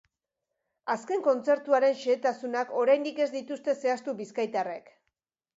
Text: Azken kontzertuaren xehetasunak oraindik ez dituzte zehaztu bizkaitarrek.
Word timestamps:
Azken 0.93 1.21
kontzertuaren 1.27 1.93
xehetasunak 1.99 2.73
oraindik 2.81 3.23
ez 3.27 3.31
dituzte 3.37 3.79
zehaztu 3.85 4.19
bizkaitarrek. 4.23 4.95